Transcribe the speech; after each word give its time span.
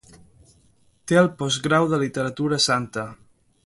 Té 1.11 1.19
el 1.23 1.29
postgrau 1.43 1.87
de 1.93 2.03
Literatura 2.07 2.63
Santa. 2.71 3.09